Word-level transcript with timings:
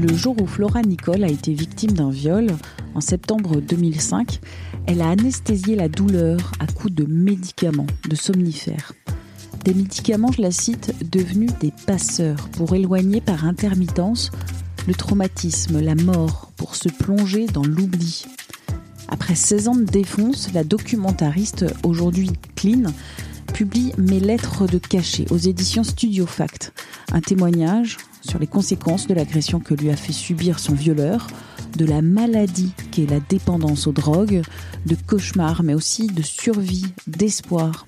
Le 0.00 0.16
jour 0.16 0.34
où 0.40 0.46
Flora 0.46 0.80
Nicole 0.80 1.24
a 1.24 1.28
été 1.28 1.52
victime 1.52 1.92
d'un 1.92 2.08
viol, 2.08 2.46
en 2.94 3.02
septembre 3.02 3.60
2005, 3.60 4.40
elle 4.86 5.02
a 5.02 5.10
anesthésié 5.10 5.76
la 5.76 5.90
douleur 5.90 6.52
à 6.58 6.66
coups 6.66 6.94
de 6.94 7.04
médicaments, 7.04 7.86
de 8.08 8.16
somnifères. 8.16 8.94
Des 9.62 9.74
médicaments, 9.74 10.32
je 10.32 10.40
la 10.40 10.52
cite, 10.52 10.94
devenus 11.10 11.50
des 11.60 11.70
passeurs 11.86 12.48
pour 12.48 12.74
éloigner 12.74 13.20
par 13.20 13.44
intermittence 13.44 14.30
le 14.88 14.94
traumatisme, 14.94 15.80
la 15.80 15.94
mort, 15.94 16.50
pour 16.56 16.76
se 16.76 16.88
plonger 16.88 17.44
dans 17.44 17.64
l'oubli. 17.64 18.24
Après 19.08 19.34
16 19.34 19.68
ans 19.68 19.74
de 19.74 19.84
défonce, 19.84 20.50
la 20.54 20.64
documentariste, 20.64 21.66
aujourd'hui 21.84 22.30
clean, 22.56 22.84
publie 23.52 23.92
Mes 23.98 24.20
lettres 24.20 24.66
de 24.66 24.78
cachet 24.78 25.26
aux 25.30 25.36
éditions 25.36 25.84
Studio 25.84 26.24
Fact, 26.24 26.72
un 27.12 27.20
témoignage 27.20 27.98
sur 28.20 28.38
les 28.38 28.46
conséquences 28.46 29.06
de 29.06 29.14
l'agression 29.14 29.60
que 29.60 29.74
lui 29.74 29.90
a 29.90 29.96
fait 29.96 30.12
subir 30.12 30.58
son 30.58 30.74
violeur, 30.74 31.26
de 31.76 31.84
la 31.84 32.02
maladie 32.02 32.72
qu'est 32.90 33.08
la 33.08 33.20
dépendance 33.20 33.86
aux 33.86 33.92
drogues, 33.92 34.42
de 34.86 34.96
cauchemars, 35.06 35.62
mais 35.62 35.74
aussi 35.74 36.06
de 36.06 36.22
survie, 36.22 36.86
d'espoir. 37.06 37.86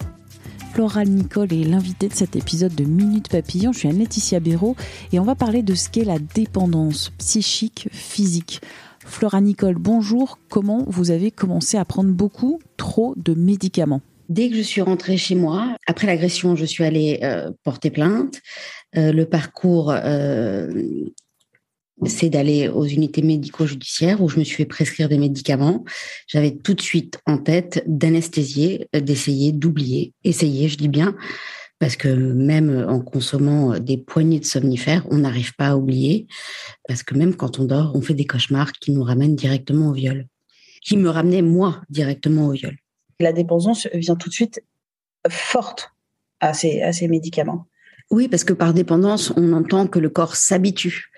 Floral 0.73 1.09
Nicole 1.09 1.53
est 1.53 1.65
l'invitée 1.65 2.09
de 2.09 2.15
cet 2.15 2.35
épisode 2.35 2.75
de 2.75 2.85
Minute 2.85 3.29
Papillon. 3.29 3.73
Je 3.73 3.81
suis 3.81 3.89
Anne-Laetitia 3.89 4.41
Béraud 4.41 4.75
et 5.13 5.21
on 5.21 5.25
va 5.25 5.35
parler 5.35 5.63
de 5.63 5.75
ce 5.75 5.91
qu'est 5.91 6.05
la 6.05 6.19
dépendance 6.19 7.11
psychique, 7.19 7.89
physique. 7.93 8.63
Flora 9.01 9.43
Nicole, 9.43 9.75
bonjour. 9.75 10.39
Comment 10.49 10.85
vous 10.87 11.11
avez 11.11 11.31
commencé 11.31 11.77
à 11.77 11.85
prendre 11.85 12.11
beaucoup, 12.11 12.59
trop 12.79 13.15
de 13.17 13.35
médicaments? 13.35 14.01
Dès 14.31 14.49
que 14.49 14.57
je 14.57 14.63
suis 14.63 14.81
rentrée 14.81 15.19
chez 15.19 15.35
moi, 15.35 15.77
après 15.87 16.07
l'agression, 16.07 16.57
je 16.57 16.65
suis 16.65 16.85
allée 16.85 17.21
euh, 17.23 17.51
porter 17.65 17.91
plainte. 17.91 18.41
Euh, 18.97 19.13
le 19.13 19.25
parcours 19.27 19.91
euh, 19.91 20.71
c'est 22.07 22.31
d'aller 22.31 22.69
aux 22.69 22.85
unités 22.85 23.23
médico-judiciaires 23.23 24.23
où 24.23 24.29
je 24.29 24.39
me 24.39 24.45
suis 24.45 24.57
fait 24.57 24.67
prescrire 24.67 25.09
des 25.09 25.19
médicaments. 25.19 25.85
J'avais 26.27 26.53
tout 26.53 26.75
de 26.75 26.81
suite 26.81 27.21
en 27.27 27.39
tête 27.39 27.85
d'anesthésier, 27.87 28.89
d'essayer 28.93 29.53
d'oublier. 29.53 30.13
Essayer, 30.25 30.69
je 30.69 30.77
dis 30.77 30.89
bien, 30.89 31.15
parce 31.79 31.97
que 31.97 32.09
même 32.09 32.87
en 32.89 33.01
consommant 33.01 33.79
des 33.79 33.99
poignées 33.99 34.41
de 34.41 34.45
somnifères, 34.45 35.07
on 35.11 35.19
n'arrive 35.19 35.55
pas 35.55 35.69
à 35.69 35.77
oublier, 35.77 36.27
parce 36.89 37.03
que 37.03 37.15
même 37.15 37.35
quand 37.35 37.59
on 37.59 37.65
dort, 37.65 37.93
on 37.95 38.01
fait 38.01 38.15
des 38.15 38.27
cauchemars 38.27 38.73
qui 38.73 38.93
nous 38.93 39.03
ramènent 39.03 39.37
directement 39.37 39.89
au 39.89 39.93
viol, 39.93 40.27
qui 40.83 40.97
me 40.97 41.09
ramenaient 41.09 41.43
moi 41.43 41.83
directement 41.89 42.47
au 42.47 42.53
viol. 42.53 42.77
La 43.21 43.33
dépendance 43.33 43.87
vient 43.95 44.17
tout 44.17 44.29
de 44.29 44.35
suite 44.35 44.63
forte 45.29 45.91
à 46.41 46.55
ces, 46.55 46.83
à 46.83 46.93
ces 46.93 47.07
médicaments. 47.07 47.67
Oui, 48.11 48.29
parce 48.29 48.45
que 48.45 48.53
par 48.53 48.75
dépendance, 48.75 49.33
on 49.37 49.53
entend 49.53 49.87
que 49.87 49.99
le 49.99 50.11
corps 50.11 50.37
s'habitue. 50.37 51.11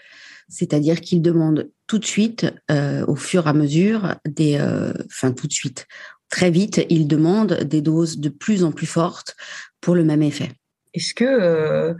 C'est-à-dire 0.48 1.00
qu'il 1.00 1.22
demande 1.22 1.70
tout 1.86 1.98
de 1.98 2.04
suite, 2.04 2.46
euh, 2.70 3.04
au 3.06 3.16
fur 3.16 3.46
et 3.46 3.50
à 3.50 3.52
mesure, 3.52 4.16
des, 4.26 4.59
euh, 4.59 4.92
enfin 5.06 5.32
tout 5.32 5.47
de 5.47 5.53
suite, 5.53 5.86
très 6.31 6.50
vite, 6.50 6.84
il 6.91 7.06
demande 7.06 7.54
des 7.64 7.81
doses 7.81 8.19
de 8.19 8.28
plus 8.28 8.64
en 8.64 8.72
plus 8.72 8.86
fortes 8.86 9.36
pour 9.81 9.94
le 9.94 10.04
même 10.04 10.22
effet. 10.22 10.53
Est-ce 10.92 11.14
que 11.14 11.25
euh, 11.25 11.94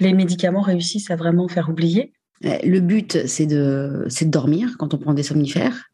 les 0.00 0.14
médicaments 0.14 0.62
réussissent 0.62 1.10
à 1.10 1.16
vraiment 1.16 1.48
faire 1.48 1.68
oublier? 1.68 2.12
Le 2.40 2.78
but, 2.78 3.26
c'est 3.26 3.46
de, 3.46 4.06
c'est 4.08 4.26
de 4.26 4.30
dormir 4.30 4.76
quand 4.78 4.94
on 4.94 4.98
prend 4.98 5.12
des 5.12 5.24
somnifères 5.24 5.86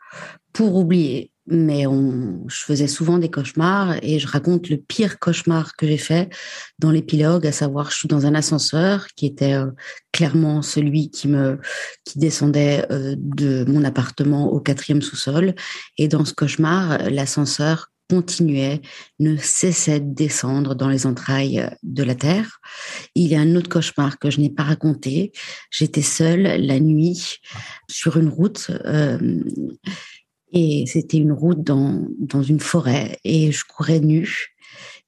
pour 0.52 0.76
oublier 0.76 1.32
mais 1.46 1.86
on, 1.86 2.44
je 2.48 2.60
faisais 2.60 2.86
souvent 2.86 3.18
des 3.18 3.30
cauchemars 3.30 3.96
et 4.02 4.18
je 4.18 4.26
raconte 4.26 4.68
le 4.68 4.76
pire 4.76 5.18
cauchemar 5.18 5.76
que 5.76 5.86
j'ai 5.86 5.98
fait 5.98 6.34
dans 6.78 6.90
l'épilogue, 6.90 7.46
à 7.46 7.52
savoir 7.52 7.90
je 7.90 7.96
suis 7.96 8.08
dans 8.08 8.26
un 8.26 8.34
ascenseur 8.34 9.06
qui 9.16 9.26
était 9.26 9.54
euh, 9.54 9.70
clairement 10.12 10.62
celui 10.62 11.10
qui 11.10 11.28
me 11.28 11.58
qui 12.04 12.18
descendait 12.18 12.86
euh, 12.90 13.14
de 13.18 13.64
mon 13.68 13.84
appartement 13.84 14.50
au 14.52 14.60
quatrième 14.60 15.02
sous-sol 15.02 15.54
et 15.98 16.08
dans 16.08 16.24
ce 16.24 16.32
cauchemar 16.34 17.10
l'ascenseur 17.10 17.90
continuait, 18.10 18.82
ne 19.18 19.36
cessait 19.36 20.00
de 20.00 20.14
descendre 20.14 20.74
dans 20.74 20.88
les 20.88 21.06
entrailles 21.06 21.68
de 21.82 22.02
la 22.02 22.14
terre. 22.14 22.60
Il 23.14 23.28
y 23.28 23.34
a 23.34 23.40
un 23.40 23.56
autre 23.56 23.68
cauchemar 23.68 24.18
que 24.18 24.30
je 24.30 24.40
n'ai 24.40 24.50
pas 24.50 24.62
raconté. 24.62 25.32
J'étais 25.70 26.02
seule 26.02 26.42
la 26.42 26.80
nuit 26.80 27.38
sur 27.88 28.18
une 28.18 28.28
route. 28.28 28.70
Euh, 28.84 29.18
et 30.54 30.84
c'était 30.86 31.18
une 31.18 31.32
route 31.32 31.62
dans, 31.62 32.06
dans 32.18 32.42
une 32.42 32.60
forêt 32.60 33.18
et 33.24 33.52
je 33.52 33.64
courais 33.64 34.00
nue 34.00 34.54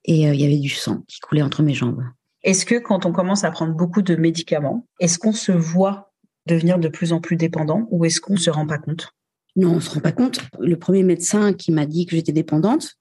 et 0.05 0.29
euh, 0.29 0.35
il 0.35 0.41
y 0.41 0.45
avait 0.45 0.59
du 0.59 0.69
sang 0.69 1.03
qui 1.07 1.21
coulait 1.21 1.43
entre 1.43 1.63
mes 1.63 1.73
jambes. 1.73 2.03
Est-ce 2.43 2.67
que 2.67 2.79
quand 2.79 3.07
on 3.07 3.13
commence 3.13 3.45
à 3.45 3.51
prendre 3.51 3.75
beaucoup 3.75 4.03
de 4.03 4.17
médicaments, 4.17 4.87
est-ce 5.01 5.19
qu'on 5.19 5.33
se 5.33 5.53
voit 5.53 6.13
devenir 6.47 6.79
de 6.79 6.89
plus 6.89 7.13
en 7.13 7.21
plus 7.21 7.37
dépendant 7.37 7.87
ou 7.91 8.05
est-ce 8.05 8.21
qu'on 8.21 8.35
ne 8.35 8.39
se 8.39 8.51
rend 8.51 8.67
pas 8.67 8.79
compte? 8.79 9.11
Non, 9.55 9.71
on 9.71 9.77
ne 9.77 9.81
se 9.81 9.91
rend 9.91 10.01
pas 10.01 10.13
compte. 10.13 10.41
Le 10.61 10.79
premier 10.79 11.03
médecin 11.03 11.53
qui 11.53 11.73
m'a 11.73 11.87
dit 11.87 12.07
que 12.07 12.15
j'étais 12.15 12.33
dépendante, 12.33 12.97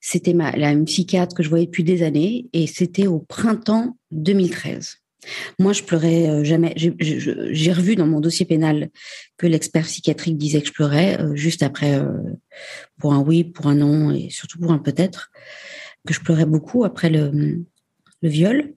c'était 0.00 0.34
ma, 0.34 0.50
la 0.52 0.74
psychiatre 0.84 1.34
que 1.34 1.42
je 1.42 1.48
voyais 1.48 1.66
depuis 1.66 1.84
des 1.84 2.02
années 2.02 2.48
et 2.52 2.66
c'était 2.66 3.06
au 3.06 3.20
printemps 3.20 3.96
2013. 4.10 4.96
Moi, 5.58 5.72
je 5.72 5.82
pleurais 5.82 6.28
euh, 6.28 6.44
jamais. 6.44 6.74
J'ai 6.76 7.72
revu 7.72 7.96
dans 7.96 8.06
mon 8.06 8.20
dossier 8.20 8.46
pénal 8.46 8.90
que 9.36 9.46
l'expert 9.46 9.84
psychiatrique 9.84 10.36
disait 10.36 10.60
que 10.60 10.68
je 10.68 10.72
pleurais 10.72 11.20
euh, 11.20 11.34
juste 11.34 11.62
après, 11.62 11.98
euh, 11.98 12.12
pour 12.98 13.14
un 13.14 13.20
oui, 13.20 13.44
pour 13.44 13.66
un 13.66 13.76
non 13.76 14.10
et 14.12 14.30
surtout 14.30 14.58
pour 14.58 14.72
un 14.72 14.78
peut-être, 14.78 15.30
que 16.06 16.14
je 16.14 16.20
pleurais 16.20 16.46
beaucoup 16.46 16.84
après 16.84 17.10
le, 17.10 17.64
viol. 18.22 18.74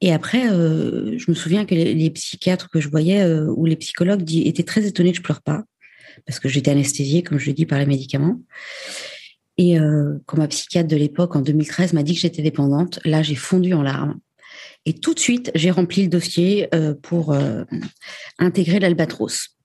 Et 0.00 0.12
après, 0.14 0.48
je 0.48 1.30
me 1.30 1.34
souviens 1.34 1.66
que 1.66 1.74
les, 1.74 2.10
psychiatres 2.10 2.70
que 2.70 2.80
je 2.80 2.88
voyais 2.88 3.22
ou 3.26 3.66
les 3.66 3.76
psychologues 3.76 4.22
étaient 4.34 4.62
très 4.62 4.86
étonnés 4.86 5.10
que 5.10 5.18
je 5.18 5.22
pleure 5.22 5.42
pas 5.42 5.64
parce 6.24 6.40
que 6.40 6.48
j'étais 6.48 6.70
anesthésiée, 6.70 7.22
comme 7.22 7.38
je 7.38 7.46
l'ai 7.46 7.52
dit, 7.52 7.66
par 7.66 7.78
les 7.78 7.84
médicaments. 7.84 8.40
Et 9.58 9.76
quand 10.24 10.38
ma 10.38 10.48
psychiatre 10.48 10.88
de 10.88 10.96
l'époque, 10.96 11.36
en 11.36 11.42
2013, 11.42 11.92
m'a 11.92 12.02
dit 12.02 12.14
que 12.14 12.20
j'étais 12.20 12.40
dépendante, 12.40 12.98
là, 13.04 13.22
j'ai 13.22 13.34
fondu 13.34 13.74
en 13.74 13.82
larmes. 13.82 14.18
Et 14.84 14.94
tout 14.94 15.14
de 15.14 15.20
suite, 15.20 15.50
j'ai 15.54 15.70
rempli 15.70 16.02
le 16.02 16.08
dossier 16.08 16.68
euh, 16.74 16.94
pour 17.00 17.32
euh, 17.32 17.64
intégrer 18.38 18.80
l'albatros, 18.80 19.56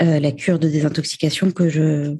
euh, 0.00 0.20
la 0.20 0.30
cure 0.30 0.58
de 0.58 0.68
désintoxication 0.68 1.50
que 1.50 1.68
je, 1.68 2.16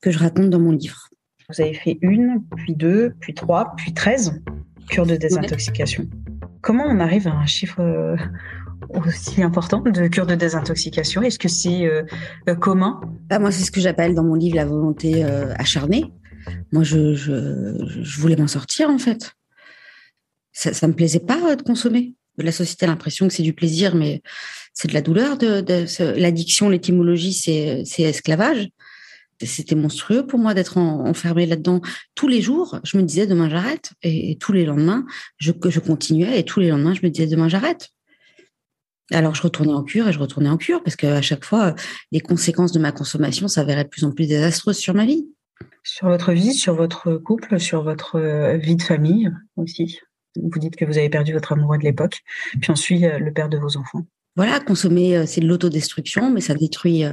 que 0.00 0.10
je 0.10 0.18
raconte 0.18 0.48
dans 0.48 0.60
mon 0.60 0.72
livre. 0.72 1.08
Vous 1.50 1.60
avez 1.60 1.74
fait 1.74 1.98
une, 2.00 2.42
puis 2.56 2.74
deux, 2.74 3.12
puis 3.20 3.34
trois, 3.34 3.74
puis 3.76 3.92
treize 3.92 4.40
cures 4.88 5.06
de 5.06 5.16
désintoxication. 5.16 6.08
Comment 6.62 6.84
on 6.86 7.00
arrive 7.00 7.28
à 7.28 7.32
un 7.32 7.46
chiffre 7.46 8.16
aussi 8.90 9.42
important 9.42 9.80
de 9.80 10.08
cure 10.08 10.26
de 10.26 10.34
désintoxication? 10.34 11.22
Est-ce 11.22 11.38
que 11.38 11.48
c'est 11.48 11.88
commun? 12.60 13.00
Bah, 13.28 13.38
Moi, 13.38 13.52
c'est 13.52 13.62
ce 13.62 13.70
que 13.70 13.80
j'appelle 13.80 14.14
dans 14.14 14.24
mon 14.24 14.34
livre 14.34 14.56
la 14.56 14.64
volonté 14.64 15.22
acharnée. 15.22 16.12
Moi, 16.72 16.82
je, 16.82 17.14
je, 17.14 18.02
je 18.02 18.20
voulais 18.20 18.36
m'en 18.36 18.48
sortir, 18.48 18.90
en 18.90 18.98
fait 18.98 19.35
ça, 20.56 20.72
ça 20.72 20.88
me 20.88 20.94
plaisait 20.94 21.20
pas 21.20 21.54
de 21.54 21.62
consommer. 21.62 22.14
La 22.38 22.50
société 22.50 22.86
a 22.86 22.88
l'impression 22.88 23.28
que 23.28 23.34
c'est 23.34 23.42
du 23.42 23.52
plaisir, 23.52 23.94
mais 23.94 24.22
c'est 24.72 24.88
de 24.88 24.94
la 24.94 25.02
douleur. 25.02 25.36
De, 25.36 26.18
L'addiction, 26.18 26.70
l'étymologie, 26.70 27.34
c'est, 27.34 28.02
esclavage. 28.02 28.68
C'était 29.42 29.74
monstrueux 29.74 30.26
pour 30.26 30.38
moi 30.38 30.54
d'être 30.54 30.78
enfermée 30.78 31.44
là-dedans 31.44 31.82
tous 32.14 32.26
les 32.26 32.40
jours. 32.40 32.80
Je 32.84 32.96
me 32.96 33.02
disais 33.02 33.26
demain 33.26 33.50
j'arrête, 33.50 33.92
et, 34.02 34.38
tous 34.38 34.52
les 34.52 34.64
lendemains 34.64 35.04
je, 35.36 35.52
je 35.66 35.78
continuais, 35.78 36.40
et 36.40 36.42
tous 36.42 36.60
les 36.60 36.68
lendemains 36.68 36.94
je 36.94 37.02
me 37.02 37.10
disais 37.10 37.26
demain 37.26 37.50
j'arrête. 37.50 37.90
Alors 39.12 39.34
je 39.34 39.42
retournais 39.42 39.74
en 39.74 39.82
cure 39.82 40.08
et 40.08 40.12
je 40.14 40.18
retournais 40.18 40.48
en 40.48 40.56
cure 40.56 40.82
parce 40.82 40.96
qu'à 40.96 41.20
chaque 41.20 41.44
fois 41.44 41.74
les 42.12 42.20
conséquences 42.20 42.72
de 42.72 42.78
ma 42.78 42.92
consommation 42.92 43.46
s'avéraient 43.46 43.84
de 43.84 43.90
plus 43.90 44.04
en 44.04 44.10
plus 44.10 44.26
désastreuses 44.26 44.78
sur 44.78 44.94
ma 44.94 45.04
vie. 45.04 45.28
Sur 45.84 46.08
votre 46.08 46.32
vie, 46.32 46.54
sur 46.54 46.74
votre 46.74 47.16
couple, 47.16 47.60
sur 47.60 47.82
votre 47.82 48.16
euh, 48.16 48.56
vie 48.56 48.76
de 48.76 48.82
famille 48.82 49.30
aussi. 49.56 50.00
Vous 50.42 50.58
dites 50.58 50.76
que 50.76 50.84
vous 50.84 50.98
avez 50.98 51.08
perdu 51.08 51.32
votre 51.32 51.52
amoureux 51.52 51.78
de 51.78 51.84
l'époque, 51.84 52.22
puis 52.60 52.70
ensuite 52.70 53.04
euh, 53.04 53.18
le 53.18 53.32
père 53.32 53.48
de 53.48 53.58
vos 53.58 53.76
enfants. 53.76 54.06
voilà, 54.36 54.60
consommer, 54.60 55.26
c'est 55.26 55.40
de 55.40 55.46
l'autodestruction, 55.46 56.30
mais 56.30 56.40
ça 56.40 56.54
détruit, 56.54 57.04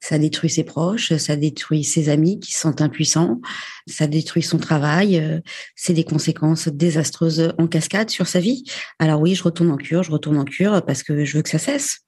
ça 0.00 0.18
détruit 0.18 0.50
ses 0.50 0.64
proches, 0.64 1.14
ça 1.16 1.36
détruit 1.36 1.84
ses 1.84 2.08
amis 2.08 2.40
qui 2.40 2.54
se 2.54 2.60
sentent 2.60 2.80
impuissants, 2.80 3.40
ça 3.86 4.06
détruit 4.06 4.42
son 4.42 4.58
travail. 4.58 5.42
C'est 5.76 5.92
des 5.92 6.04
conséquences 6.04 6.68
désastreuses 6.68 7.52
en 7.58 7.66
cascade 7.66 8.08
sur 8.10 8.26
sa 8.26 8.40
vie. 8.40 8.64
Alors 8.98 9.20
oui, 9.20 9.34
je 9.34 9.42
retourne 9.42 9.70
en 9.70 9.76
cure, 9.76 10.02
je 10.02 10.10
retourne 10.10 10.38
en 10.38 10.44
cure 10.44 10.82
parce 10.86 11.02
que 11.02 11.24
je 11.24 11.36
veux 11.36 11.42
que 11.42 11.50
ça 11.50 11.58
cesse. 11.58 12.00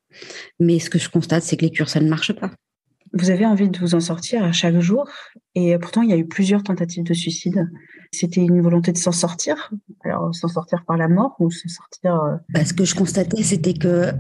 Mais 0.59 0.79
ce 0.79 0.91
que 0.91 0.99
je 0.99 1.09
constate, 1.09 1.43
c'est 1.43 1.57
que 1.57 1.65
les 1.65 1.71
cures, 1.71 1.89
ça 1.89 2.01
ne 2.01 2.09
marche 2.09 2.33
pas. 2.33 2.51
Vous 3.15 3.31
avez 3.31 3.45
envie 3.45 3.69
de 3.69 3.79
vous 3.79 3.95
en 3.95 4.01
sortir 4.01 4.43
à 4.43 4.53
chaque 4.53 4.79
jour, 4.81 5.07
et 5.55 5.77
pourtant 5.79 6.01
il 6.01 6.09
y 6.09 6.15
a 6.15 6.17
eu 6.17 6.27
plusieurs 6.27 6.63
tentatives 6.63 7.05
de 7.05 7.13
suicide. 7.13 7.69
C'était 8.15 8.43
une 8.43 8.61
volonté 8.61 8.93
de 8.93 8.99
s'en 8.99 9.11
sortir, 9.11 9.73
alors 10.05 10.35
s'en 10.35 10.49
sortir 10.49 10.85
par 10.85 10.99
la 10.99 11.09
mort 11.09 11.35
ou 11.39 11.51
s'en 11.51 11.69
sortir. 11.69 12.15
Euh, 12.15 12.37
bah, 12.51 12.65
ce 12.65 12.75
que 12.75 12.85
je 12.85 12.95
constatais, 12.95 13.43
c'était 13.43 13.73
que 13.73 14.13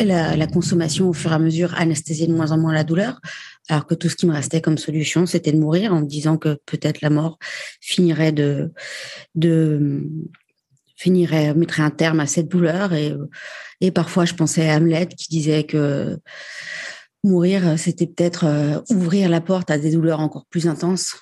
la, 0.04 0.46
consommation, 0.48 1.08
au 1.08 1.12
fur 1.12 1.30
et 1.30 1.34
à 1.34 1.38
mesure, 1.38 1.72
anesthésiait 1.76 2.26
de 2.26 2.34
moins 2.34 2.50
en 2.50 2.58
moins 2.58 2.72
la 2.72 2.82
douleur, 2.82 3.20
alors 3.68 3.86
que 3.86 3.94
tout 3.94 4.08
ce 4.08 4.16
qui 4.16 4.26
me 4.26 4.32
restait 4.32 4.60
comme 4.60 4.78
solution, 4.78 5.26
c'était 5.26 5.52
de 5.52 5.58
mourir, 5.58 5.94
en 5.94 6.00
me 6.00 6.06
disant 6.06 6.38
que 6.38 6.58
peut-être 6.66 7.02
la 7.02 7.10
mort 7.10 7.38
finirait 7.80 8.32
de, 8.32 8.72
de 9.36 10.08
finirait, 10.96 11.54
mettrait 11.54 11.82
un 11.84 11.90
terme 11.90 12.18
à 12.18 12.26
cette 12.26 12.48
douleur. 12.48 12.92
Et, 12.94 13.14
et 13.80 13.92
parfois, 13.92 14.24
je 14.24 14.34
pensais 14.34 14.68
à 14.68 14.76
Hamlet 14.76 15.06
qui 15.06 15.28
disait 15.28 15.62
que 15.62 16.18
mourir, 17.22 17.78
c'était 17.78 18.06
peut-être 18.06 18.44
euh, 18.44 18.80
ouvrir 18.90 19.28
la 19.28 19.40
porte 19.40 19.70
à 19.70 19.78
des 19.78 19.92
douleurs 19.92 20.20
encore 20.20 20.46
plus 20.46 20.66
intenses. 20.66 21.16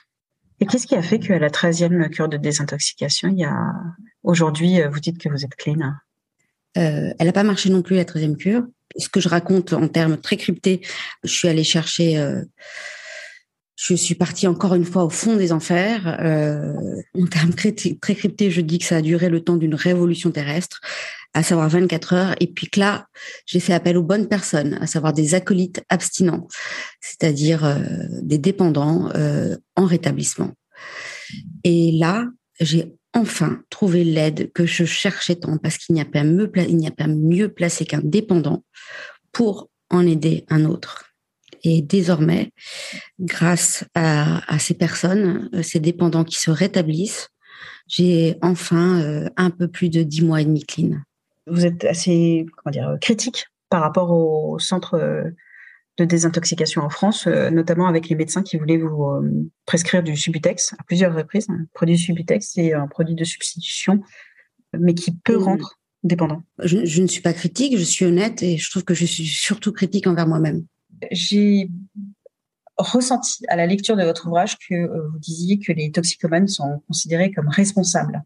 Et 0.61 0.67
qu'est-ce 0.67 0.87
qui 0.87 0.97
a 0.97 1.03
fait 1.03 1.19
qu'à 1.19 1.39
la 1.39 1.51
13e 1.51 2.09
cure 2.11 2.29
de 2.29 2.37
désintoxication, 2.37 3.29
il 3.29 3.39
y 3.39 3.45
a 3.45 3.75
aujourd'hui, 4.23 4.81
euh, 4.81 4.89
vous 4.89 5.01
dites 5.01 5.19
que 5.19 5.29
vous 5.29 5.45
êtes 5.45 5.55
clean? 5.55 5.93
Euh, 6.77 7.13
Elle 7.19 7.27
n'a 7.27 7.33
pas 7.33 7.45
marché 7.45 7.71
non 7.71 7.83
plus 7.83 7.97
la 7.97 8.05
13e 8.05 8.37
cure. 8.37 8.65
Ce 8.97 9.09
que 9.09 9.21
je 9.21 9.29
raconte 9.29 9.73
en 9.73 9.87
termes 9.89 10.17
très 10.17 10.37
cryptés, 10.37 10.81
je 11.23 11.31
suis 11.31 11.49
allée 11.49 11.65
chercher. 11.65 12.19
Euh, 12.19 12.43
je 13.77 13.95
suis 13.95 14.17
partie 14.17 14.49
encore 14.49 14.75
une 14.75 14.85
fois 14.85 15.05
au 15.05 15.11
fond 15.11 15.37
des 15.37 15.53
enfers. 15.53 16.09
En 16.09 17.27
termes 17.27 17.55
très, 17.55 17.73
très 17.73 18.15
cryptés, 18.17 18.51
je 18.51 18.61
dis 18.61 18.81
que 18.81 18.85
ça 18.85 18.97
a 18.97 19.03
duré 19.03 19.29
le 19.29 19.45
temps 19.45 19.57
d'une 19.57 19.77
révolution 19.77 20.33
terrestre 20.33 20.81
à 21.35 21.43
savoir 21.43 21.69
24 21.69 22.13
heures. 22.15 22.35
Et 22.41 22.47
puis 22.47 22.69
que 22.69 22.81
là, 22.81 23.07
j'ai 23.47 23.61
fait 23.61 23.75
appel 23.75 23.97
aux 23.97 24.03
bonnes 24.03 24.29
personnes, 24.29 24.79
à 24.81 24.87
savoir 24.87 25.13
des 25.13 25.35
acolytes 25.35 25.83
abstinents, 25.89 26.49
c'est-à-dire 27.01 27.65
euh, 27.65 27.79
des 28.23 28.39
dépendants 28.39 29.11
euh, 29.15 29.57
en 29.77 29.87
rétablissement. 29.87 30.53
Et 31.65 31.93
là, 31.93 32.27
j'ai 32.61 32.93
enfin 33.15 33.63
trouvé 33.71 34.05
l'aide 34.05 34.53
que 34.53 34.67
je 34.67 34.85
cherchais 34.85 35.37
tant, 35.37 35.59
parce 35.59 35.79
qu'il 35.79 35.95
n'y 35.95 36.01
a 36.01 36.05
pas 36.05 36.25
mieux, 36.25 37.49
placé 37.49 37.85
qu'un 37.85 38.01
dépendant 38.03 38.65
pour 39.33 39.71
en 39.91 40.07
aider 40.07 40.45
un 40.49 40.65
autre. 40.65 41.05
Et 41.65 41.83
désormais, 41.83 42.53
grâce 43.19 43.85
à, 43.95 44.53
à, 44.53 44.59
ces 44.59 44.75
personnes, 44.75 45.51
euh, 45.55 45.63
ces 45.63 45.81
dépendants 45.81 46.25
qui 46.25 46.37
se 46.37 46.51
rétablissent, 46.51 47.29
j'ai 47.89 48.37
enfin 48.43 49.27
un 49.37 49.51
peu 49.51 49.67
plus 49.67 49.89
de 49.89 50.03
dix 50.03 50.23
mois 50.23 50.43
et 50.43 50.45
demi 50.45 50.63
clean 50.63 51.01
vous 51.51 51.67
êtes 51.67 51.85
assez 51.85 52.47
comment 52.57 52.73
dire, 52.73 52.97
critique 53.01 53.47
par 53.69 53.83
rapport 53.83 54.11
au 54.11 54.59
centre 54.59 54.95
euh, 54.95 55.31
de 55.99 56.05
désintoxication 56.05 56.83
en 56.83 56.91
France, 56.91 57.27
euh, 57.27 57.51
notamment 57.51 57.87
avec 57.87 58.09
les 58.09 58.17
médecins 58.17 58.43
qui 58.43 58.57
voulaient 58.57 58.77
vous 58.77 59.05
euh, 59.05 59.51
prescrire 59.67 60.03
du 60.03 60.17
Subutex 60.17 60.75
à 60.79 60.83
plusieurs 60.85 61.15
reprises. 61.15 61.49
Un 61.51 61.67
produit 61.75 61.99
Subutex, 61.99 62.53
c'est 62.55 62.73
un 62.73 62.87
produit 62.87 63.15
de 63.15 63.25
substitution, 63.25 64.01
mais 64.79 64.95
qui 64.95 65.13
peut 65.13 65.37
rendre 65.37 65.79
dépendant. 66.05 66.43
Je, 66.63 66.85
je, 66.85 67.03
ne 67.03 67.09
suis 67.09 67.21
pas 67.21 67.33
critique, 67.33 67.77
je 67.77 67.83
suis 67.83 68.05
honnête 68.05 68.43
et 68.43 68.57
je 68.57 68.71
trouve 68.71 68.85
que 68.85 68.95
je 68.95 69.05
suis 69.05 69.27
surtout 69.27 69.73
critique 69.73 70.07
envers 70.07 70.29
moi-même. 70.29 70.65
J'ai 71.11 71.71
ressenti 72.77 73.45
à 73.49 73.57
la 73.57 73.67
lecture 73.67 73.97
de 73.97 74.05
votre 74.05 74.29
ouvrage 74.29 74.57
que 74.57 75.09
vous 75.11 75.19
disiez 75.19 75.59
que 75.59 75.73
les 75.73 75.91
toxicomanes 75.91 76.47
sont 76.47 76.81
considérés 76.87 77.33
comme 77.33 77.49
responsables 77.49 78.23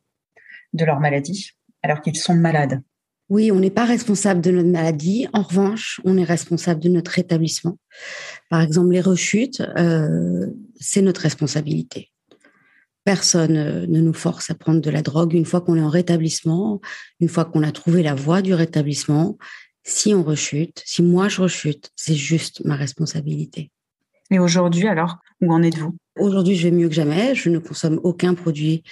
de 0.74 0.84
leur 0.84 1.00
maladie 1.00 1.52
alors 1.82 2.00
qu'ils 2.00 2.16
sont 2.16 2.34
malades. 2.34 2.82
Oui, 3.32 3.50
on 3.50 3.60
n'est 3.60 3.70
pas 3.70 3.86
responsable 3.86 4.42
de 4.42 4.50
notre 4.50 4.68
maladie. 4.68 5.26
En 5.32 5.40
revanche, 5.40 6.02
on 6.04 6.18
est 6.18 6.22
responsable 6.22 6.82
de 6.82 6.90
notre 6.90 7.12
rétablissement. 7.12 7.78
Par 8.50 8.60
exemple, 8.60 8.92
les 8.92 9.00
rechutes, 9.00 9.62
euh, 9.78 10.48
c'est 10.78 11.00
notre 11.00 11.22
responsabilité. 11.22 12.12
Personne 13.04 13.56
euh, 13.56 13.86
ne 13.86 14.02
nous 14.02 14.12
force 14.12 14.50
à 14.50 14.54
prendre 14.54 14.82
de 14.82 14.90
la 14.90 15.00
drogue 15.00 15.32
une 15.32 15.46
fois 15.46 15.62
qu'on 15.62 15.76
est 15.76 15.82
en 15.82 15.88
rétablissement, 15.88 16.82
une 17.20 17.30
fois 17.30 17.46
qu'on 17.46 17.62
a 17.62 17.72
trouvé 17.72 18.02
la 18.02 18.14
voie 18.14 18.42
du 18.42 18.52
rétablissement. 18.52 19.38
Si 19.82 20.12
on 20.12 20.22
rechute, 20.22 20.82
si 20.84 21.02
moi 21.02 21.28
je 21.30 21.40
rechute, 21.40 21.90
c'est 21.96 22.14
juste 22.14 22.62
ma 22.66 22.76
responsabilité. 22.76 23.70
Et 24.30 24.40
aujourd'hui, 24.40 24.88
alors, 24.88 25.16
où 25.40 25.50
en 25.54 25.62
êtes-vous? 25.62 25.96
Aujourd'hui, 26.18 26.54
je 26.54 26.68
vais 26.68 26.76
mieux 26.76 26.90
que 26.90 26.94
jamais. 26.94 27.34
Je 27.34 27.48
ne 27.48 27.58
consomme 27.60 27.98
aucun 28.02 28.34
produit 28.34 28.82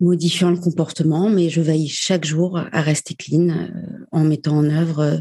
modifiant 0.00 0.50
le 0.50 0.56
comportement, 0.56 1.28
mais 1.28 1.50
je 1.50 1.60
veille 1.60 1.88
chaque 1.88 2.24
jour 2.24 2.58
à 2.58 2.80
rester 2.80 3.14
clean 3.14 3.48
euh, 3.48 3.68
en 4.12 4.24
mettant 4.24 4.56
en 4.56 4.70
œuvre 4.70 5.00
euh, 5.00 5.18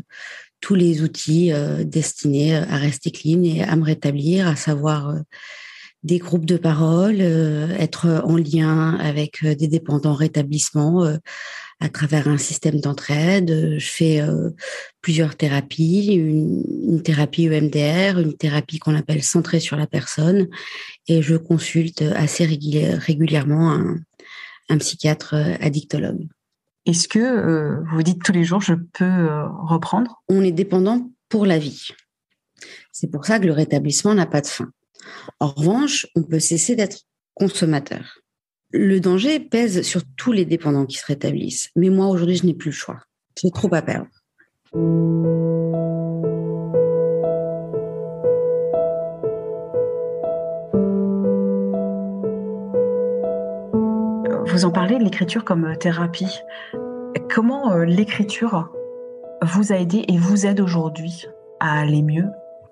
tous 0.61 0.75
les 0.75 1.01
outils 1.01 1.51
euh, 1.51 1.83
destinés 1.83 2.55
à 2.55 2.77
rester 2.77 3.11
clean 3.11 3.43
et 3.43 3.63
à 3.63 3.75
me 3.75 3.83
rétablir, 3.83 4.47
à 4.47 4.55
savoir 4.55 5.15
des 6.03 6.19
groupes 6.19 6.45
de 6.45 6.57
parole, 6.57 7.21
être 7.21 8.21
en 8.23 8.37
lien 8.37 8.95
avec 8.95 9.43
des 9.43 9.67
dépendants 9.67 10.13
rétablissement 10.13 11.03
à 11.79 11.89
travers 11.89 12.27
un 12.27 12.37
système 12.37 12.79
d'entraide. 12.79 13.75
Je 13.77 13.85
fais 13.85 14.21
plusieurs 15.01 15.35
thérapies, 15.35 16.13
une, 16.13 17.01
thérapie 17.03 17.47
EMDR, 17.47 18.19
une 18.19 18.37
thérapie 18.37 18.79
qu'on 18.79 18.95
appelle 18.95 19.23
centrée 19.23 19.59
sur 19.59 19.75
la 19.75 19.87
personne, 19.87 20.47
et 21.07 21.21
je 21.21 21.35
consulte 21.35 22.03
assez 22.15 22.45
régulièrement 22.45 23.71
un, 23.71 23.97
un 24.69 24.77
psychiatre 24.77 25.33
euh, 25.33 25.55
addictologue. 25.59 26.27
Est-ce 26.85 27.07
que 27.07 27.19
euh, 27.19 27.83
vous 27.91 28.03
dites 28.03 28.23
tous 28.23 28.31
les 28.31 28.43
jours, 28.43 28.61
je 28.61 28.73
peux 28.73 29.03
euh, 29.03 29.47
reprendre? 29.47 30.21
On 30.29 30.41
est 30.41 30.51
dépendant 30.51 31.09
pour 31.29 31.45
la 31.45 31.59
vie. 31.59 31.89
C'est 32.91 33.11
pour 33.11 33.25
ça 33.25 33.39
que 33.39 33.45
le 33.45 33.53
rétablissement 33.53 34.13
n'a 34.13 34.25
pas 34.25 34.41
de 34.41 34.47
fin. 34.47 34.69
En 35.39 35.47
revanche, 35.47 36.07
on 36.15 36.23
peut 36.23 36.39
cesser 36.39 36.75
d'être 36.75 37.01
consommateur. 37.33 38.19
Le 38.71 38.99
danger 38.99 39.39
pèse 39.39 39.81
sur 39.81 40.01
tous 40.17 40.31
les 40.31 40.45
dépendants 40.45 40.85
qui 40.85 40.97
se 40.97 41.05
rétablissent. 41.05 41.69
Mais 41.75 41.89
moi, 41.89 42.07
aujourd'hui, 42.07 42.35
je 42.35 42.45
n'ai 42.45 42.53
plus 42.53 42.71
le 42.71 42.75
choix. 42.75 42.99
J'ai 43.41 43.51
trop 43.51 43.73
à 43.73 43.81
perdre. 43.81 44.07
Vous 54.57 54.65
en 54.65 54.71
parlez 54.71 54.97
de 54.97 55.03
l'écriture 55.03 55.45
comme 55.45 55.65
euh, 55.65 55.75
thérapie. 55.75 56.39
Comment 57.29 57.73
euh, 57.73 57.85
l'écriture 57.85 58.71
vous 59.43 59.71
a 59.71 59.75
aidé 59.75 60.03
et 60.07 60.17
vous 60.17 60.47
aide 60.47 60.59
aujourd'hui 60.61 61.27
à 61.59 61.81
aller 61.81 62.01
mieux? 62.01 62.25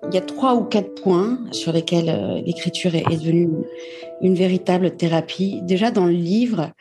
Il 0.08 0.14
y 0.16 0.18
a 0.18 0.20
trois 0.20 0.56
ou 0.56 0.64
quatre 0.64 1.00
points 1.00 1.38
sur 1.52 1.70
lesquels 1.72 2.08
euh, 2.08 2.42
l'écriture 2.44 2.96
est 2.96 3.04
devenue 3.04 3.50
une 4.20 4.34
véritable 4.34 4.96
thérapie. 4.96 5.60
Déjà 5.62 5.92
dans 5.92 6.06
le 6.06 6.10
livre, 6.10 6.72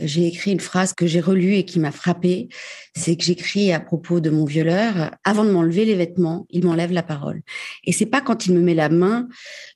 j'ai 0.00 0.26
écrit 0.26 0.52
une 0.52 0.60
phrase 0.60 0.92
que 0.92 1.06
j'ai 1.06 1.20
relue 1.20 1.54
et 1.54 1.64
qui 1.64 1.78
m'a 1.78 1.92
frappée. 1.92 2.48
C'est 2.96 3.16
que 3.16 3.24
j'écris 3.24 3.72
à 3.72 3.80
propos 3.80 4.20
de 4.20 4.30
mon 4.30 4.44
violeur. 4.44 5.12
Avant 5.24 5.44
de 5.44 5.50
m'enlever 5.50 5.84
les 5.84 5.94
vêtements, 5.94 6.46
il 6.50 6.64
m'enlève 6.64 6.92
la 6.92 7.02
parole. 7.02 7.42
Et 7.84 7.92
c'est 7.92 8.06
pas 8.06 8.20
quand 8.20 8.46
il 8.46 8.54
me 8.54 8.60
met 8.60 8.74
la 8.74 8.88
main 8.88 9.28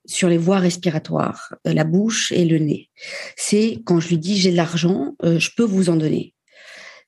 sur 0.07 0.29
les 0.29 0.39
voies 0.39 0.59
respiratoires, 0.59 1.55
euh, 1.67 1.73
la 1.73 1.85
bouche 1.85 2.33
et 2.33 2.45
le 2.45 2.59
nez. 2.59 2.91
C'est 3.37 3.79
quand 3.85 4.01
je 4.01 4.09
lui 4.09 4.19
dis 4.19 4.37
j'ai 4.37 4.51
de 4.51 4.57
l'argent, 4.57 5.15
euh, 5.25 5.39
je 5.39 5.51
peux 5.57 5.65
vous 5.65 5.91
en 5.91 5.97
donner. 5.97 6.35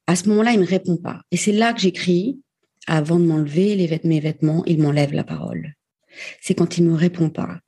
À 0.07 0.17
ce 0.17 0.29
moment-là, 0.29 0.53
il 0.53 0.61
me 0.61 0.67
répond 0.67 0.97
pas. 0.97 1.23
Et 1.31 1.37
c'est 1.37 1.53
là 1.53 1.73
que 1.73 1.81
j'écris 1.81 2.39
avant 2.87 3.19
de 3.19 3.25
m'enlever 3.25 3.77
les 3.77 4.01
mes 4.05 4.21
vêtements, 4.21 4.65
il 4.67 4.81
m'enlève 4.81 5.13
la 5.13 5.25
parole 5.25 5.75
c'est 6.41 6.55
quand 6.55 6.79
il 6.79 6.85
me 6.85 6.95
répond 6.95 7.31
pas. 7.31 7.61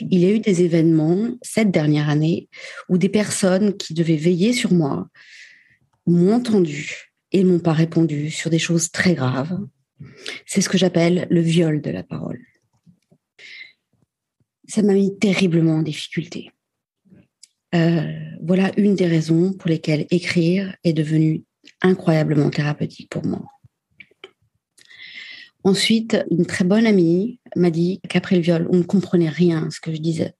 Il 0.00 0.18
y 0.18 0.26
a 0.26 0.30
eu 0.30 0.40
des 0.40 0.62
événements 0.62 1.36
cette 1.42 1.70
dernière 1.70 2.08
année 2.08 2.48
où 2.88 2.98
des 2.98 3.08
personnes 3.08 3.76
qui 3.76 3.94
devaient 3.94 4.16
veiller 4.16 4.52
sur 4.52 4.72
moi 4.72 5.08
m'ont 6.06 6.34
entendu 6.34 7.12
et 7.32 7.44
m'ont 7.44 7.60
pas 7.60 7.72
répondu 7.72 8.30
sur 8.30 8.50
des 8.50 8.58
choses 8.58 8.90
très 8.90 9.14
graves. 9.14 9.58
C'est 10.46 10.60
ce 10.60 10.68
que 10.68 10.78
j'appelle 10.78 11.26
le 11.30 11.40
viol 11.40 11.80
de 11.80 11.90
la 11.90 12.02
parole. 12.02 12.40
Ça 14.66 14.82
m'a 14.82 14.94
mis 14.94 15.18
terriblement 15.18 15.76
en 15.76 15.82
difficulté. 15.82 16.50
Euh, 17.74 18.02
voilà 18.42 18.72
une 18.76 18.94
des 18.94 19.06
raisons 19.06 19.52
pour 19.52 19.68
lesquelles 19.68 20.06
écrire 20.10 20.74
est 20.82 20.92
devenu 20.92 21.44
incroyablement 21.82 22.50
thérapeutique 22.50 23.10
pour 23.10 23.24
moi. 23.24 23.44
Ensuite, 25.64 26.16
une 26.30 26.46
très 26.46 26.64
bonne 26.64 26.86
amie 26.86 27.38
m'a 27.56 27.70
dit 27.70 28.00
qu'après 28.08 28.36
le 28.36 28.42
viol, 28.42 28.68
on 28.70 28.78
ne 28.78 28.82
comprenait 28.82 29.28
rien 29.28 29.66
à 29.66 29.70
ce 29.70 29.80
que 29.80 29.92
je 29.92 30.00
disais. 30.00 30.34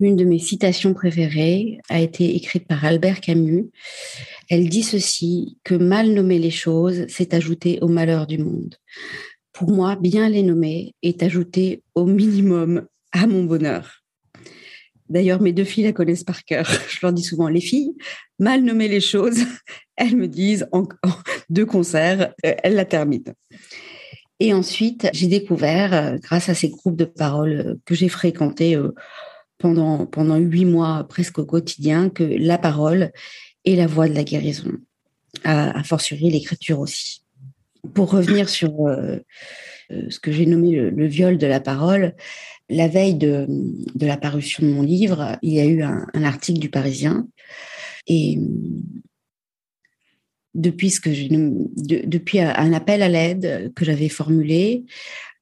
Une 0.00 0.16
de 0.16 0.24
mes 0.24 0.38
citations 0.38 0.94
préférées 0.94 1.78
a 1.88 2.00
été 2.00 2.34
écrite 2.34 2.66
par 2.66 2.84
Albert 2.84 3.20
Camus. 3.20 3.70
Elle 4.50 4.68
dit 4.68 4.82
ceci, 4.82 5.58
que 5.62 5.74
mal 5.74 6.12
nommer 6.12 6.38
les 6.38 6.50
choses, 6.50 7.04
c'est 7.08 7.34
ajouter 7.34 7.78
au 7.80 7.88
malheur 7.88 8.26
du 8.26 8.38
monde. 8.38 8.76
Pour 9.52 9.70
moi, 9.70 9.96
bien 9.96 10.28
les 10.28 10.42
nommer 10.42 10.94
est 11.02 11.22
ajouter 11.22 11.82
au 11.94 12.06
minimum 12.06 12.86
à 13.12 13.26
mon 13.26 13.44
bonheur. 13.44 14.02
D'ailleurs, 15.08 15.40
mes 15.40 15.52
deux 15.52 15.64
filles 15.64 15.84
la 15.84 15.92
connaissent 15.92 16.24
par 16.24 16.44
cœur. 16.44 16.66
Je 16.88 16.98
leur 17.02 17.12
dis 17.12 17.22
souvent, 17.22 17.48
les 17.48 17.60
filles, 17.60 17.94
mal 18.38 18.62
nommer 18.62 18.88
les 18.88 19.00
choses, 19.00 19.38
elles 19.96 20.16
me 20.16 20.26
disent 20.26 20.66
en, 20.72 20.84
deux 21.50 21.66
concerts, 21.66 22.34
euh, 22.44 22.54
elles 22.62 22.74
la 22.74 22.84
terminent. 22.84 23.32
Et 24.44 24.52
ensuite, 24.52 25.08
j'ai 25.14 25.26
découvert, 25.26 25.94
euh, 25.94 26.18
grâce 26.18 26.50
à 26.50 26.54
ces 26.54 26.68
groupes 26.68 26.96
de 26.96 27.06
parole 27.06 27.64
euh, 27.66 27.74
que 27.86 27.94
j'ai 27.94 28.10
fréquentés 28.10 28.78
pendant, 29.56 30.04
pendant 30.04 30.36
huit 30.36 30.66
mois 30.66 31.06
presque 31.08 31.38
au 31.38 31.46
quotidien, 31.46 32.10
que 32.10 32.24
la 32.24 32.58
parole 32.58 33.10
est 33.64 33.74
la 33.74 33.86
voie 33.86 34.06
de 34.06 34.12
la 34.12 34.22
guérison, 34.22 34.72
à, 35.44 35.82
fortiori 35.82 36.28
l'écriture 36.28 36.78
aussi. 36.78 37.22
Pour 37.94 38.10
revenir 38.10 38.50
sur 38.50 38.70
ce 39.90 40.20
que 40.20 40.30
j'ai 40.30 40.44
nommé 40.44 40.72
le, 40.72 41.06
viol 41.06 41.38
de 41.38 41.46
la 41.46 41.60
parole, 41.60 42.14
la 42.68 42.88
veille 42.88 43.14
de, 43.14 43.46
de, 43.48 44.06
la 44.06 44.18
parution 44.18 44.66
de 44.66 44.72
mon 44.72 44.82
livre, 44.82 45.38
il 45.40 45.54
y 45.54 45.60
a 45.60 45.64
eu 45.64 45.82
un, 45.82 46.06
un 46.12 46.22
article 46.22 46.58
du 46.58 46.68
Parisien 46.68 47.26
et 48.06 48.38
depuis 50.54 52.40
un 52.40 52.72
appel 52.72 53.02
à 53.02 53.08
l'aide 53.08 53.72
que 53.74 53.84
j'avais 53.84 54.08
formulé 54.08 54.84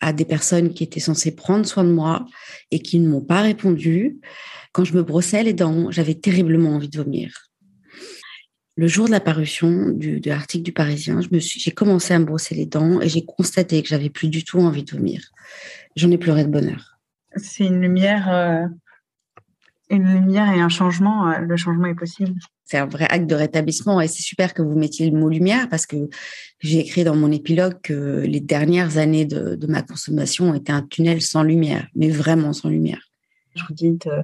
à 0.01 0.13
des 0.13 0.25
personnes 0.25 0.75
qui 0.75 0.83
étaient 0.85 1.01
censées 1.01 1.35
prendre 1.35 1.65
soin 1.65 1.85
de 1.85 1.93
moi 1.93 2.27
et 2.71 2.81
qui 2.81 2.99
ne 2.99 3.09
m'ont 3.09 3.21
pas 3.21 3.41
répondu. 3.41 4.19
Quand 4.73 4.85
je 4.85 4.95
me 4.95 5.03
brossais 5.03 5.43
les 5.43 5.53
dents, 5.53 5.91
j'avais 5.91 6.15
terriblement 6.15 6.75
envie 6.75 6.89
de 6.89 6.99
vomir. 6.99 7.53
Le 8.77 8.89
jour 8.89 9.07
de 9.07 9.11
la 9.11 9.21
parution 9.21 9.91
de 9.91 10.21
l'article 10.29 10.65
du 10.65 10.73
Parisien, 10.73 11.21
j'ai 11.31 11.71
commencé 11.71 12.15
à 12.15 12.19
me 12.19 12.25
brosser 12.25 12.55
les 12.55 12.67
dents 12.67 13.01
et 13.01 13.09
j'ai 13.09 13.25
constaté 13.25 13.83
que 13.83 13.89
j'avais 13.89 14.09
plus 14.09 14.29
du 14.29 14.45
tout 14.45 14.59
envie 14.61 14.83
de 14.83 14.91
vomir. 14.91 15.23
J'en 15.95 16.11
ai 16.11 16.19
pleuré 16.19 16.45
de 16.45 16.51
bonheur. 16.51 16.99
C'est 17.37 17.65
une 17.65 17.81
lumière, 17.81 18.31
euh, 18.31 18.67
une 19.91 20.11
lumière 20.13 20.51
et 20.53 20.61
un 20.61 20.71
changement. 20.71 21.31
Euh, 21.31 21.39
le 21.39 21.57
changement 21.57 21.87
est 21.87 21.95
possible 21.95 22.35
c'est 22.65 22.79
un 22.79 22.87
vrai 22.87 23.07
acte 23.11 23.27
de 23.27 23.35
rétablissement 23.35 24.01
et 24.01 24.09
c'est 24.09 24.23
super 24.23 24.55
que 24.55 24.63
vous 24.63 24.79
mettiez 24.79 25.11
le 25.11 25.19
mot 25.19 25.29
lumière 25.29 25.69
parce 25.69 25.87
que 25.87 26.09
j'ai 26.61 26.79
écrit 26.79 27.05
dans 27.05 27.17
mon 27.17 27.31
épilogue 27.31 27.81
que 27.83 28.21
les 28.21 28.41
dernières 28.41 28.99
années 28.99 29.27
de, 29.27 29.67
ma 29.67 29.83
consommation 29.83 30.55
étaient 30.55 30.73
un 30.73 30.83
tunnel 30.83 31.21
sans 31.21 31.43
lumière, 31.43 31.87
mais 31.95 32.09
vraiment 32.09 32.53
sans 32.53 32.69
lumière. 32.69 33.01
Je 33.55 33.65
vous 33.65 33.75
dis, 33.75 33.99
euh, 34.07 34.23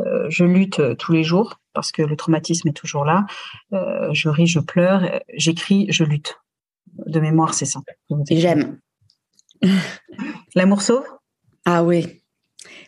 euh, 0.00 0.26
je 0.28 0.44
lutte 0.44 0.80
tous 0.98 1.12
les 1.12 1.24
jours 1.24 1.60
parce 1.72 1.92
que 1.92 2.02
le 2.02 2.16
traumatisme 2.16 2.68
est 2.68 2.76
toujours 2.76 3.04
là. 3.04 3.24
Euh, 3.72 4.12
je 4.12 4.28
ris, 4.28 4.46
je 4.46 4.60
pleure, 4.60 5.20
j'écris, 5.34 5.86
je 5.88 6.04
lutte. 6.04 6.38
De 7.06 7.20
mémoire, 7.20 7.54
c'est 7.54 7.64
ça. 7.66 7.80
J'aime. 8.30 8.78
L'amour 10.54 10.82
sauve? 10.82 11.06
Ah 11.64 11.82
oui, 11.82 12.22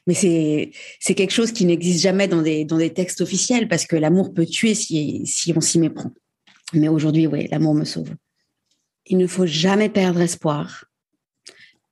mais 0.09 0.73
c'est 1.01 1.15
quelque 1.15 1.33
chose 1.33 1.53
qui 1.53 1.67
n'existe 1.67 2.03
jamais 2.03 2.29
dans 2.29 2.41
des 2.41 2.65
dans 2.65 2.79
des 2.79 2.95
textes 2.95 3.21
officiels 3.21 3.69
parce 3.69 3.85
que 3.85 3.95
l'amour 3.95 4.33
peut 4.33 4.47
tuer 4.47 4.75
si 4.75 5.27
si 5.27 5.53
on 5.55 5.61
s'y 5.61 5.79
méprend. 5.79 6.13
Mais 6.73 6.89
aujourd'hui, 6.89 7.27
oui, 7.27 7.47
l'amour 7.51 7.75
me 7.75 7.85
sauve. 7.85 8.15
Il 9.05 9.19
ne 9.19 9.27
faut 9.27 9.45
jamais 9.45 9.91
perdre 9.91 10.23
espoir, 10.23 10.87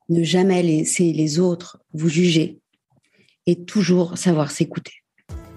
ne 0.08 0.22
jamais 0.22 0.62
laisser 0.62 1.12
les 1.12 1.38
autres 1.38 1.78
vous 1.92 2.08
juger 2.08 2.58
et 3.44 3.64
toujours 3.64 4.16
savoir 4.16 4.50
s'écouter. 4.50 4.94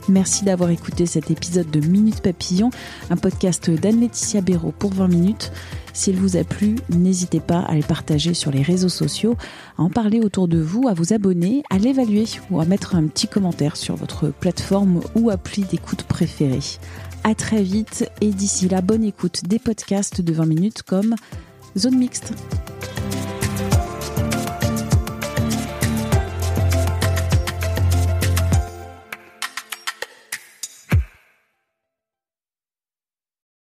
Merci 0.07 0.45
d'avoir 0.45 0.69
écouté 0.69 1.05
cet 1.05 1.29
épisode 1.29 1.69
de 1.69 1.79
Minute 1.79 2.21
Papillon, 2.21 2.71
un 3.09 3.17
podcast 3.17 3.69
d'Anne-Laetitia 3.69 4.41
Béraud 4.41 4.73
pour 4.77 4.93
20 4.93 5.07
minutes. 5.07 5.51
S'il 5.93 6.15
vous 6.15 6.37
a 6.37 6.43
plu, 6.43 6.75
n'hésitez 6.89 7.39
pas 7.39 7.59
à 7.59 7.75
le 7.75 7.83
partager 7.83 8.33
sur 8.33 8.51
les 8.51 8.61
réseaux 8.61 8.89
sociaux, 8.89 9.35
à 9.77 9.83
en 9.83 9.89
parler 9.89 10.21
autour 10.21 10.47
de 10.47 10.59
vous, 10.59 10.87
à 10.87 10.93
vous 10.93 11.13
abonner, 11.13 11.63
à 11.69 11.77
l'évaluer 11.77 12.25
ou 12.49 12.59
à 12.59 12.65
mettre 12.65 12.95
un 12.95 13.07
petit 13.07 13.27
commentaire 13.27 13.75
sur 13.75 13.95
votre 13.95 14.29
plateforme 14.29 15.01
ou 15.15 15.29
appli 15.29 15.63
d'écoute 15.63 16.03
préférée. 16.03 16.59
À 17.23 17.35
très 17.35 17.61
vite 17.61 18.09
et 18.21 18.29
d'ici 18.29 18.69
là, 18.69 18.81
bonne 18.81 19.03
écoute 19.03 19.41
des 19.45 19.59
podcasts 19.59 20.21
de 20.21 20.33
20 20.33 20.45
minutes 20.45 20.83
comme 20.83 21.15
Zone 21.77 21.97
Mixte. 21.97 22.33